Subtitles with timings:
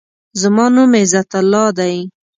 [0.41, 1.95] زما نوم عزت الله دی.